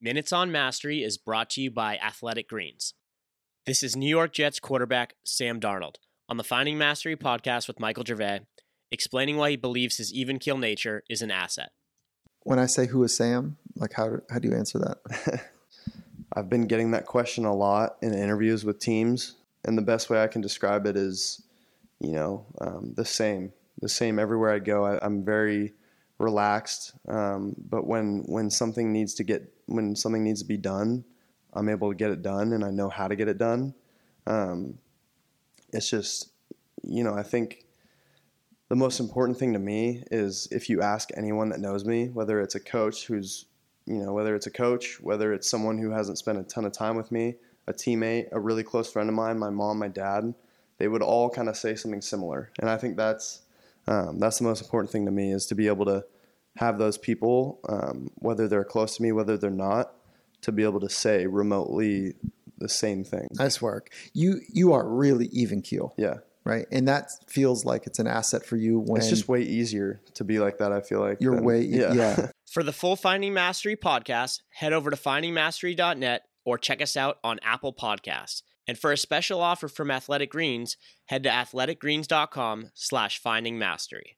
[0.00, 2.94] Minutes on Mastery is brought to you by Athletic Greens.
[3.66, 5.96] This is New York Jets quarterback Sam Darnold
[6.28, 8.42] on the Finding Mastery podcast with Michael Gervais,
[8.92, 11.70] explaining why he believes his even keel nature is an asset.
[12.44, 15.48] When I say who is Sam, like how how do you answer that?
[16.32, 19.34] I've been getting that question a lot in interviews with teams,
[19.64, 21.42] and the best way I can describe it is,
[21.98, 24.84] you know, um, the same, the same everywhere I go.
[24.84, 25.72] I, am very
[26.18, 31.04] relaxed, um, but when when something needs to get when something needs to be done,
[31.52, 33.74] I'm able to get it done, and I know how to get it done.
[34.26, 34.78] Um,
[35.72, 36.30] it's just,
[36.82, 37.64] you know, I think
[38.68, 42.40] the most important thing to me is if you ask anyone that knows me, whether
[42.40, 43.46] it's a coach who's,
[43.86, 46.72] you know, whether it's a coach, whether it's someone who hasn't spent a ton of
[46.72, 50.34] time with me, a teammate, a really close friend of mine, my mom, my dad,
[50.78, 52.50] they would all kind of say something similar.
[52.60, 53.42] And I think that's
[53.88, 56.04] um, that's the most important thing to me is to be able to
[56.56, 59.94] have those people, um, whether they're close to me, whether they're not,
[60.42, 62.14] to be able to say remotely
[62.58, 63.28] the same thing.
[63.32, 63.90] Nice work.
[64.12, 65.94] You you are really even keel.
[65.96, 66.18] Yeah.
[66.44, 66.66] Right.
[66.70, 70.24] And that feels like it's an asset for you when it's just way easier to
[70.24, 71.18] be like that, I feel like.
[71.20, 71.92] You're than, way yeah.
[71.92, 72.30] yeah.
[72.50, 77.38] for the full Finding Mastery podcast, head over to findingmastery.net or check us out on
[77.42, 78.40] Apple Podcasts.
[78.66, 84.16] And for a special offer from Athletic Greens, head to athleticgreens.com slash finding mastery.